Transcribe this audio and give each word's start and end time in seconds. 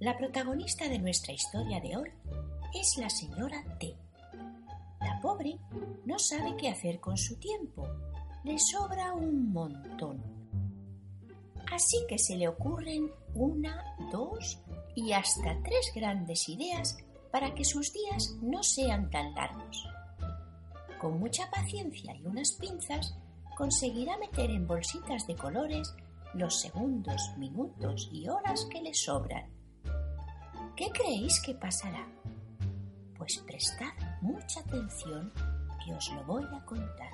La 0.00 0.16
protagonista 0.16 0.88
de 0.88 0.98
nuestra 0.98 1.34
historia 1.34 1.78
de 1.78 1.94
hoy 1.94 2.10
es 2.72 2.96
la 2.96 3.10
señora 3.10 3.62
T. 3.78 3.94
La 4.98 5.20
pobre 5.20 5.58
no 6.06 6.18
sabe 6.18 6.56
qué 6.56 6.70
hacer 6.70 7.00
con 7.00 7.18
su 7.18 7.38
tiempo. 7.38 7.86
Le 8.42 8.58
sobra 8.58 9.12
un 9.12 9.52
montón. 9.52 10.22
Así 11.70 11.98
que 12.08 12.18
se 12.18 12.34
le 12.36 12.48
ocurren 12.48 13.10
una, 13.34 13.84
dos 14.10 14.62
y 14.96 15.12
hasta 15.12 15.60
tres 15.62 15.92
grandes 15.94 16.48
ideas 16.48 16.96
para 17.30 17.54
que 17.54 17.66
sus 17.66 17.92
días 17.92 18.38
no 18.40 18.62
sean 18.62 19.10
tan 19.10 19.34
largos. 19.34 19.86
Con 20.98 21.20
mucha 21.20 21.50
paciencia 21.50 22.16
y 22.16 22.24
unas 22.24 22.52
pinzas 22.52 23.18
conseguirá 23.54 24.16
meter 24.16 24.50
en 24.50 24.66
bolsitas 24.66 25.26
de 25.26 25.36
colores 25.36 25.94
los 26.32 26.58
segundos, 26.58 27.20
minutos 27.36 28.08
y 28.10 28.30
horas 28.30 28.66
que 28.72 28.80
le 28.80 28.94
sobran. 28.94 29.59
¿Qué 30.76 30.90
creéis 30.92 31.40
que 31.44 31.54
pasará? 31.54 32.06
Pues 33.16 33.42
prestad 33.46 33.92
mucha 34.22 34.60
atención 34.60 35.32
que 35.84 35.94
os 35.94 36.12
lo 36.14 36.24
voy 36.24 36.44
a 36.44 36.64
contar. 36.64 37.10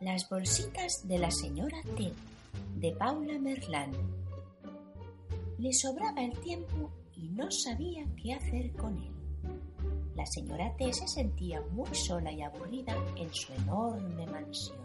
Las 0.00 0.28
bolsitas 0.28 1.06
de 1.08 1.18
la 1.18 1.30
señora 1.30 1.78
T, 1.96 2.12
de 2.76 2.92
Paula 2.92 3.38
Merlán. 3.38 3.92
Le 5.58 5.72
sobraba 5.72 6.22
el 6.22 6.38
tiempo 6.40 6.90
y 7.14 7.28
no 7.30 7.50
sabía 7.50 8.04
qué 8.22 8.34
hacer 8.34 8.72
con 8.76 8.96
él. 8.96 9.12
La 10.14 10.26
señora 10.26 10.74
T 10.76 10.92
se 10.92 11.08
sentía 11.08 11.60
muy 11.72 11.94
sola 11.94 12.30
y 12.32 12.42
aburrida 12.42 12.94
en 13.16 13.32
su 13.34 13.52
enorme 13.52 14.26
mansión. 14.26 14.78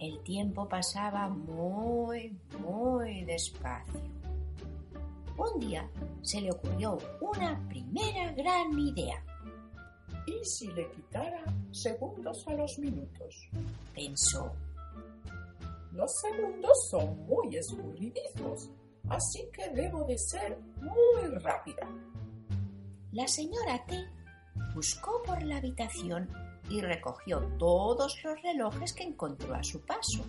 El 0.00 0.22
tiempo 0.22 0.68
pasaba 0.68 1.28
muy, 1.28 2.38
muy 2.60 3.24
despacio. 3.24 4.15
Un 5.56 5.60
día 5.60 5.90
se 6.20 6.42
le 6.42 6.50
ocurrió 6.50 6.98
una 7.18 7.66
primera 7.66 8.30
gran 8.32 8.78
idea. 8.78 9.24
¿Y 10.26 10.44
si 10.44 10.66
le 10.66 10.90
quitara 10.90 11.42
segundos 11.72 12.46
a 12.46 12.52
los 12.52 12.78
minutos? 12.78 13.48
Pensó. 13.94 14.52
Los 15.92 16.12
segundos 16.20 16.88
son 16.90 17.24
muy 17.26 17.56
escurridizos, 17.56 18.70
así 19.08 19.48
que 19.50 19.70
debo 19.70 20.04
de 20.04 20.18
ser 20.18 20.58
muy 20.82 21.26
rápida. 21.38 21.88
La 23.12 23.26
señora 23.26 23.82
T 23.86 23.96
buscó 24.74 25.22
por 25.22 25.42
la 25.42 25.56
habitación 25.56 26.28
y 26.68 26.82
recogió 26.82 27.40
todos 27.58 28.22
los 28.22 28.42
relojes 28.42 28.92
que 28.92 29.04
encontró 29.04 29.54
a 29.54 29.64
su 29.64 29.80
paso. 29.80 30.22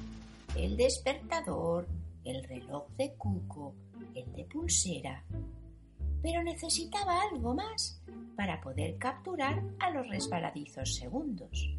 El 0.55 0.77
despertador, 0.77 1.85
el 2.23 2.45
reloj 2.45 2.87
de 2.91 3.13
cuco, 3.15 3.75
el 4.19 4.33
de 4.33 4.45
pulsera. 4.45 5.23
Pero 6.21 6.43
necesitaba 6.43 7.21
algo 7.31 7.53
más 7.53 8.01
para 8.35 8.59
poder 8.61 8.97
capturar 8.97 9.63
a 9.79 9.91
los 9.91 10.07
resbaladizos 10.09 10.95
segundos. 10.95 11.75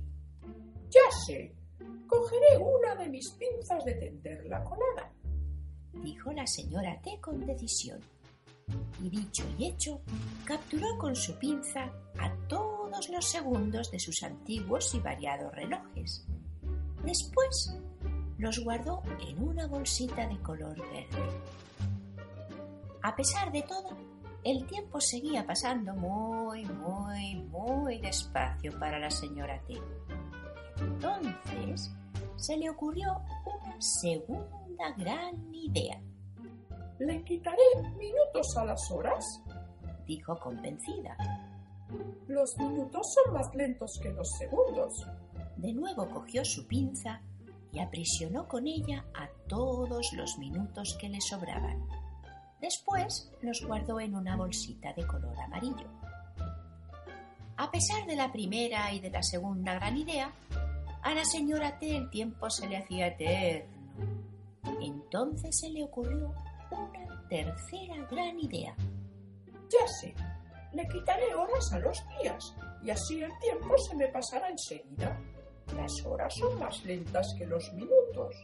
Ya 0.91 1.11
sé, 1.27 1.55
cogeré 2.07 2.57
una 2.59 2.95
de 2.97 3.09
mis 3.09 3.31
pinzas 3.31 3.85
de 3.85 3.95
tender 3.95 4.47
la 4.47 4.63
colada, 4.65 5.13
dijo 5.93 6.33
la 6.33 6.47
señora 6.47 7.01
T 7.03 7.21
con 7.21 7.45
decisión. 7.45 8.01
Y 9.03 9.09
dicho 9.09 9.45
y 9.59 9.67
hecho, 9.67 10.01
capturó 10.45 10.99
con 10.99 11.17
su 11.17 11.39
pinza 11.39 11.91
a 12.19 12.35
todos 12.49 13.09
los 13.09 13.25
segundos 13.25 13.91
de 13.91 13.99
sus 13.99 14.23
antiguos 14.23 14.95
y 14.95 15.01
variados 15.01 15.55
relojes. 15.55 16.27
Después 17.05 17.75
los 18.39 18.59
guardó 18.61 19.03
en 19.27 19.43
una 19.43 19.67
bolsita 19.67 20.27
de 20.27 20.39
color 20.43 20.77
verde. 20.79 21.41
A 23.09 23.17
pesar 23.17 23.51
de 23.51 23.63
todo, 23.63 23.97
el 24.45 24.67
tiempo 24.67 25.01
seguía 25.01 25.47
pasando 25.47 25.95
muy, 25.95 26.67
muy, 26.67 27.37
muy 27.37 27.99
despacio 28.01 28.79
para 28.79 28.99
la 28.99 29.11
señora 29.11 29.59
T. 29.67 29.81
Entonces 30.79 31.91
se 32.37 32.59
le 32.59 32.69
ocurrió 32.69 33.23
una 33.47 33.81
segunda 33.81 34.93
gran 34.99 35.55
idea. 35.55 35.99
Le 36.99 37.25
quitaré 37.25 37.63
minutos 37.97 38.55
a 38.59 38.67
las 38.67 38.91
horas, 38.91 39.43
dijo 40.07 40.39
convencida. 40.39 41.17
Los 42.27 42.59
minutos 42.59 43.15
son 43.15 43.33
más 43.33 43.55
lentos 43.55 43.99
que 44.03 44.13
los 44.13 44.31
segundos. 44.33 45.07
De 45.57 45.73
nuevo 45.73 46.11
cogió 46.11 46.45
su 46.45 46.67
pinza 46.67 47.23
y 47.73 47.79
aprisionó 47.79 48.47
con 48.47 48.67
ella 48.67 49.07
a 49.15 49.31
todos 49.49 50.13
los 50.13 50.37
minutos 50.37 50.95
que 51.01 51.09
le 51.09 51.23
sobraban. 51.23 51.89
Después 52.61 53.31
los 53.41 53.65
guardó 53.65 54.01
en 54.01 54.15
una 54.15 54.37
bolsita 54.37 54.93
de 54.93 55.07
color 55.07 55.39
amarillo. 55.41 55.87
A 57.57 57.71
pesar 57.71 58.07
de 58.07 58.17
la 58.17 58.31
primera 58.31 58.93
y 58.93 59.01
de 59.01 59.11
la 59.11 59.23
segunda 59.23 59.75
gran 59.75 59.97
idea, 59.97 60.33
a 61.03 61.15
la 61.15 61.25
señora 61.25 61.79
T 61.79 61.97
el 61.97 62.11
tiempo 62.11 62.51
se 62.51 62.69
le 62.69 62.77
hacía 62.77 63.09
eterno. 63.09 63.79
Entonces 64.81 65.59
se 65.59 65.71
le 65.71 65.85
ocurrió 65.85 66.35
una 66.71 67.29
tercera 67.29 68.07
gran 68.11 68.39
idea. 68.39 68.75
Ya 69.71 69.87
sé, 69.87 70.15
le 70.73 70.87
quitaré 70.89 71.35
horas 71.35 71.73
a 71.73 71.79
los 71.79 72.03
días 72.21 72.55
y 72.83 72.91
así 72.91 73.23
el 73.23 73.33
tiempo 73.41 73.77
se 73.79 73.97
me 73.97 74.09
pasará 74.09 74.49
enseguida. 74.49 75.21
Las 75.77 76.05
horas 76.05 76.35
son 76.35 76.59
más 76.59 76.85
lentas 76.85 77.35
que 77.37 77.47
los 77.47 77.73
minutos. 77.75 78.35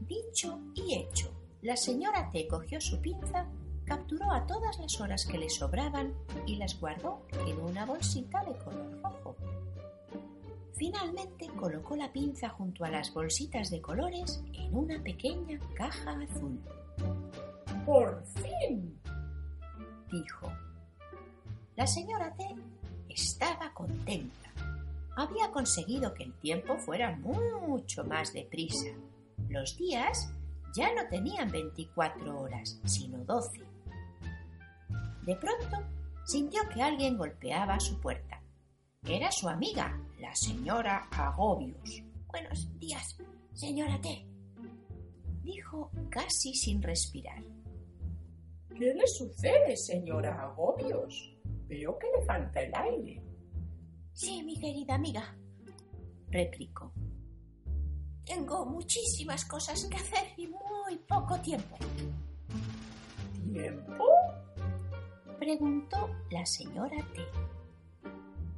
Dicho 0.00 0.58
y 0.74 0.94
hecho, 0.94 1.30
la 1.62 1.76
señora 1.76 2.30
T 2.30 2.46
cogió 2.48 2.80
su 2.80 3.00
pinza, 3.00 3.46
capturó 3.84 4.30
a 4.32 4.46
todas 4.46 4.78
las 4.78 5.00
horas 5.00 5.26
que 5.26 5.38
le 5.38 5.50
sobraban 5.50 6.14
y 6.46 6.56
las 6.56 6.78
guardó 6.80 7.22
en 7.46 7.60
una 7.60 7.84
bolsita 7.84 8.42
de 8.44 8.56
color 8.58 9.02
rojo. 9.02 9.36
Finalmente 10.74 11.48
colocó 11.48 11.96
la 11.96 12.10
pinza 12.10 12.48
junto 12.48 12.84
a 12.84 12.90
las 12.90 13.12
bolsitas 13.12 13.70
de 13.70 13.82
colores 13.82 14.42
en 14.54 14.74
una 14.74 15.02
pequeña 15.02 15.60
caja 15.74 16.12
azul. 16.12 16.58
¡Por 17.84 18.24
fin! 18.24 18.98
dijo. 20.10 20.50
La 21.76 21.86
señora 21.86 22.34
T 22.34 22.44
estaba 23.08 23.72
contenta. 23.74 24.50
Había 25.16 25.50
conseguido 25.50 26.14
que 26.14 26.24
el 26.24 26.32
tiempo 26.34 26.78
fuera 26.78 27.14
mucho 27.16 28.04
más 28.04 28.32
deprisa. 28.32 28.88
Los 29.48 29.76
días 29.76 30.32
ya 30.74 30.94
no 30.94 31.08
tenían 31.08 31.50
24 31.50 32.40
horas, 32.40 32.80
sino 32.84 33.24
12. 33.24 33.60
De 35.22 35.36
pronto 35.36 35.76
sintió 36.24 36.60
que 36.72 36.82
alguien 36.82 37.16
golpeaba 37.16 37.78
su 37.80 38.00
puerta. 38.00 38.42
Era 39.04 39.30
su 39.32 39.48
amiga, 39.48 40.00
la 40.20 40.34
señora 40.34 41.08
Agobios. 41.10 42.02
Buenos 42.28 42.78
días, 42.78 43.16
señora 43.54 44.00
T, 44.00 44.26
dijo 45.42 45.90
casi 46.10 46.54
sin 46.54 46.82
respirar. 46.82 47.42
¿Qué 48.68 48.94
le 48.94 49.06
sucede, 49.06 49.76
señora 49.76 50.42
Agobios? 50.42 51.36
Veo 51.66 51.98
que 51.98 52.06
le 52.16 52.24
falta 52.24 52.60
el 52.60 52.72
aire. 52.74 53.22
Sí, 54.12 54.42
mi 54.42 54.58
querida 54.58 54.94
amiga, 54.94 55.36
replicó. 56.28 56.92
Tengo 58.30 58.64
muchísimas 58.64 59.44
cosas 59.44 59.84
que 59.90 59.96
hacer 59.96 60.28
y 60.36 60.46
muy 60.46 60.96
poco 61.08 61.36
tiempo. 61.40 61.76
¿Tiempo? 63.42 64.04
preguntó 65.36 66.08
la 66.30 66.46
señora 66.46 66.96
T. 67.12 67.26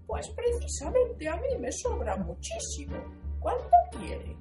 Pues 0.07 0.29
precisamente 0.29 1.27
a 1.27 1.37
mí 1.37 1.57
me 1.59 1.73
sobra 1.73 2.19
muchísimo. 2.19 2.97
¿Cuánto 3.41 3.71
quiere? 3.93 4.37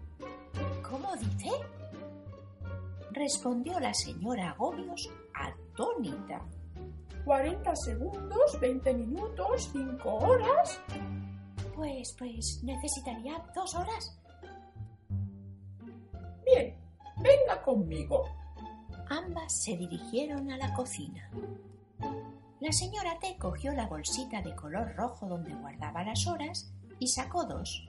¿Cómo 0.84 1.16
dice? 1.16 1.50
respondió 3.12 3.80
la 3.80 3.94
señora 3.94 4.50
Agobios 4.50 5.10
atónita. 5.34 6.46
¿40 7.24 7.74
segundos, 7.86 8.60
20 8.60 8.94
minutos, 8.96 9.70
5 9.72 10.14
horas? 10.14 10.82
Pues, 11.74 12.16
pues 12.20 12.60
necesitaría 12.64 13.42
dos 13.56 13.76
horas. 13.76 14.21
Bien, 16.52 16.76
venga 17.18 17.62
conmigo. 17.62 18.26
Ambas 19.10 19.64
se 19.64 19.78
dirigieron 19.78 20.52
a 20.52 20.58
la 20.58 20.74
cocina. 20.74 21.30
La 22.60 22.72
señora 22.74 23.18
T 23.20 23.38
cogió 23.40 23.72
la 23.74 23.88
bolsita 23.88 24.42
de 24.42 24.54
color 24.56 24.94
rojo 24.96 25.28
donde 25.28 25.54
guardaba 25.54 26.04
las 26.04 26.28
horas 26.28 26.74
y 27.00 27.08
sacó 27.08 27.46
dos. 27.46 27.88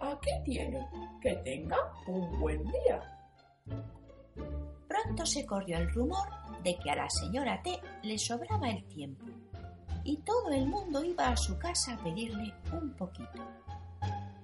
Aquí 0.00 0.30
tiene. 0.44 0.86
Que 1.20 1.34
tenga 1.36 1.76
un 2.06 2.40
buen 2.40 2.64
día. 2.64 3.02
Pronto 4.88 5.26
se 5.26 5.44
corrió 5.44 5.76
el 5.76 5.90
rumor 5.90 6.28
de 6.62 6.78
que 6.78 6.90
a 6.90 6.96
la 6.96 7.10
señora 7.10 7.62
T 7.62 7.78
le 8.02 8.18
sobraba 8.18 8.70
el 8.70 8.84
tiempo 8.86 9.26
y 10.04 10.18
todo 10.18 10.50
el 10.50 10.66
mundo 10.66 11.04
iba 11.04 11.28
a 11.28 11.36
su 11.36 11.58
casa 11.58 11.94
a 11.94 12.02
pedirle 12.02 12.54
un 12.72 12.94
poquito. 12.94 13.42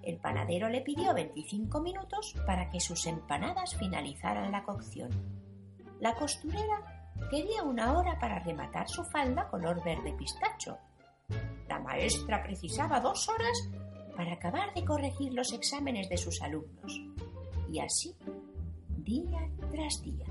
El 0.02 0.17
panadero 0.17 0.69
le 0.69 0.81
pidió 0.81 1.12
25 1.14 1.81
minutos 1.81 2.35
para 2.47 2.70
que 2.70 2.81
sus 2.81 3.06
empanadas 3.06 3.75
finalizaran 3.76 4.50
la 4.50 4.64
cocción. 4.64 5.11
La 6.00 6.14
costurera 6.14 7.11
quería 7.31 7.62
una 7.62 7.99
hora 7.99 8.19
para 8.19 8.38
rematar 8.38 8.88
su 8.88 9.05
falda 9.05 9.49
color 9.49 9.82
verde 9.85 10.14
pistacho. 10.14 10.79
La 11.69 11.79
maestra 11.79 12.43
precisaba 12.43 13.00
dos 13.00 13.29
horas 13.29 13.69
para 14.17 14.32
acabar 14.32 14.73
de 14.75 14.85
corregir 14.85 15.35
los 15.35 15.52
exámenes 15.52 16.08
de 16.08 16.17
sus 16.17 16.41
alumnos. 16.43 17.00
Y 17.70 17.81
así, 17.81 18.17
día 18.96 19.49
tras 19.70 20.03
día. 20.03 20.26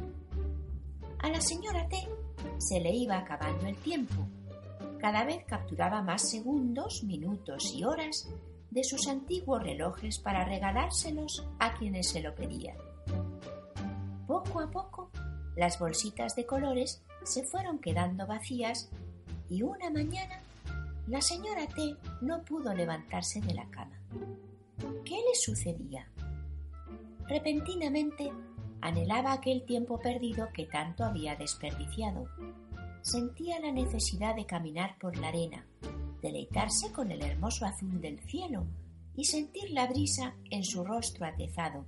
A 1.20 1.30
la 1.30 1.42
señora 1.42 1.88
T 1.88 1.98
se 2.58 2.80
le 2.80 2.92
iba 2.92 3.18
acabando 3.18 3.68
el 3.68 3.78
tiempo. 3.78 4.28
Cada 5.00 5.24
vez 5.24 5.46
capturaba 5.46 6.02
más 6.02 6.30
segundos, 6.30 7.04
minutos 7.04 7.74
y 7.74 7.84
horas 7.84 8.28
de 8.72 8.84
sus 8.84 9.08
antiguos 9.08 9.64
relojes 9.64 10.20
para 10.20 10.46
regalárselos 10.46 11.46
a 11.60 11.74
quienes 11.74 12.10
se 12.10 12.22
lo 12.22 12.36
pedían. 12.36 12.78
Poco 14.28 14.60
a 14.60 14.70
poco, 14.70 15.10
las 15.56 15.80
bolsitas 15.80 16.36
de 16.36 16.46
colores 16.46 17.02
se 17.24 17.44
fueron 17.44 17.80
quedando 17.80 18.28
vacías 18.28 18.90
y 19.50 19.64
una 19.64 19.90
mañana 19.90 20.42
la 21.08 21.22
señora 21.22 21.66
T 21.68 21.96
no 22.22 22.44
pudo 22.44 22.74
levantarse 22.74 23.42
de 23.42 23.54
la 23.56 23.66
cama. 23.72 24.00
¿Qué 25.04 25.16
le 25.16 25.34
sucedía? 25.34 26.08
Repentinamente 27.28 28.32
anhelaba 28.82 29.34
aquel 29.34 29.66
tiempo 29.66 30.00
perdido 30.00 30.50
que 30.54 30.66
tanto 30.66 31.04
había 31.04 31.36
desperdiciado. 31.36 32.28
Sentía 33.02 33.60
la 33.60 33.72
necesidad 33.72 34.36
de 34.36 34.46
caminar 34.46 34.98
por 35.00 35.18
la 35.18 35.30
arena, 35.30 35.66
deleitarse 36.22 36.92
con 36.92 37.12
el 37.12 37.22
hermoso 37.24 37.66
azul 37.66 38.00
del 38.02 38.20
cielo 38.20 38.66
y 39.16 39.26
sentir 39.26 39.72
la 39.72 39.88
brisa 39.88 40.36
en 40.50 40.64
su 40.64 40.84
rostro 40.84 41.26
atezado. 41.26 41.86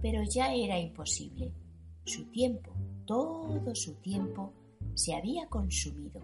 Pero 0.00 0.22
ya 0.22 0.52
era 0.54 0.78
imposible. 0.78 1.52
Su 2.04 2.24
tiempo, 2.26 2.72
todo 3.04 3.74
su 3.74 3.94
tiempo, 3.94 4.52
se 4.94 5.14
había 5.14 5.46
consumido. 5.48 6.20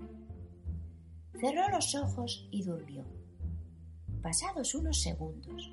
Cerró 1.40 1.68
los 1.70 1.94
ojos 1.94 2.46
y 2.50 2.62
durmió. 2.62 3.04
Pasados 4.22 4.74
unos 4.74 5.00
segundos, 5.00 5.72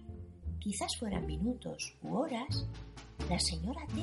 quizás 0.57 0.97
fueran 0.97 1.27
minutos 1.27 1.95
u 2.01 2.15
horas, 2.15 2.65
la 3.29 3.39
señora 3.39 3.85
T 3.87 4.01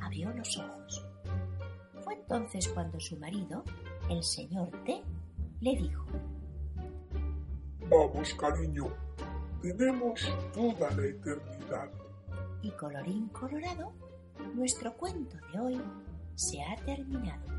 abrió 0.00 0.32
los 0.32 0.58
ojos. 0.58 1.06
Fue 2.02 2.14
entonces 2.14 2.66
cuando 2.68 2.98
su 2.98 3.16
marido, 3.18 3.62
el 4.10 4.24
señor 4.24 4.70
T, 4.84 5.00
le 5.60 5.76
dijo 5.76 6.04
Vamos, 7.98 8.32
cariño, 8.34 8.86
tenemos 9.60 10.20
toda 10.54 10.88
la 10.92 11.04
eternidad. 11.04 11.90
Y 12.62 12.70
colorín 12.70 13.26
colorado, 13.30 13.92
nuestro 14.54 14.96
cuento 14.96 15.36
de 15.52 15.58
hoy 15.58 15.82
se 16.36 16.62
ha 16.62 16.76
terminado. 16.84 17.57